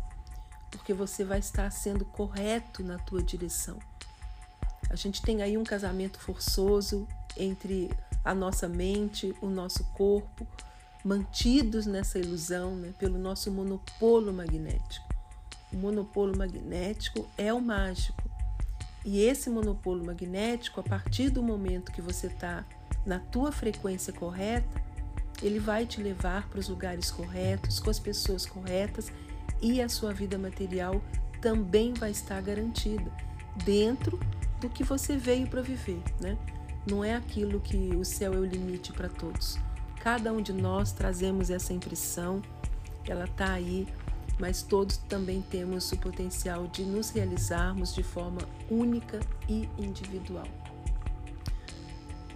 porque 0.71 0.95
você 0.95 1.25
vai 1.25 1.39
estar 1.39 1.71
sendo 1.71 2.05
correto 2.05 2.83
na 2.83 2.99
tua 2.99 3.23
direção. 3.23 3.79
A 4.89 4.97
gente 4.97 5.23
tem 5.23 5.43
aí 5.43 5.57
um 5.57 5.65
casamento 5.65 6.19
forçoso 6.19 7.07
entre 7.37 7.91
a 8.25 8.35
nossa 8.35 8.69
mente, 8.69 9.35
o 9.41 9.47
nosso 9.49 9.85
corpo, 9.93 10.47
mantidos 11.05 11.87
nessa 11.87 12.19
ilusão 12.19 12.75
né, 12.75 12.93
pelo 12.99 13.19
nosso 13.19 13.51
monopolo 13.51 14.33
magnético. 14.33 15.09
O 15.73 15.77
monopolo 15.77 16.37
magnético 16.37 17.27
é 17.39 17.53
o 17.53 17.61
mágico. 17.61 18.29
E 19.05 19.21
esse 19.23 19.49
monopolo 19.49 20.05
magnético, 20.05 20.81
a 20.81 20.83
partir 20.83 21.31
do 21.31 21.43
momento 21.43 21.93
que 21.93 22.03
você 22.03 22.27
está 22.27 22.65
na 23.07 23.19
tua 23.19 23.51
frequência 23.51 24.13
correta, 24.13 24.83
ele 25.43 25.59
vai 25.59 25.87
te 25.87 26.03
levar 26.03 26.49
para 26.49 26.59
os 26.59 26.69
lugares 26.69 27.11
corretos, 27.11 27.81
com 27.81 27.89
as 27.89 27.99
pessoas 27.99 28.45
corretas 28.45 29.11
e 29.61 29.81
a 29.81 29.89
sua 29.89 30.13
vida 30.13 30.39
material 30.39 31.01
também 31.41 31.95
vai 31.95 32.11
estar 32.11 32.41
garantida 32.43 33.11
dentro 33.65 34.19
do 34.61 34.69
que 34.69 34.85
você 34.85 35.17
veio 35.17 35.49
para 35.49 35.63
viver, 35.63 36.03
né? 36.21 36.37
Não 36.87 37.05
é 37.05 37.15
aquilo 37.15 37.61
que 37.61 37.77
o 37.97 38.05
céu 38.05 38.35
é 38.35 38.39
o 38.39 38.45
limite 38.45 38.93
para 38.93 39.09
todos. 39.09 39.59
Cada 40.01 40.33
um 40.33 40.41
de 40.41 40.53
nós 40.53 40.93
trazemos 40.93 41.51
essa 41.51 41.73
impressão, 41.73 42.41
ela 43.07 43.25
está 43.25 43.53
aí, 43.53 43.87
mas 44.39 44.63
todos 44.63 44.97
também 44.97 45.43
temos 45.43 45.93
o 45.93 45.99
potencial 45.99 46.67
de 46.67 46.83
nos 46.83 47.11
realizarmos 47.11 47.95
de 47.95 48.03
forma 48.03 48.41
única 48.71 49.21
e 49.47 49.69
individual. 49.79 50.49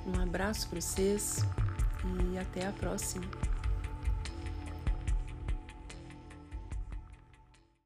Um 0.07 0.21
abraço 0.21 0.69
para 0.69 0.81
vocês 0.81 1.43
e 2.05 2.39
até 2.39 2.67
a 2.67 2.73
próxima. 2.73 3.25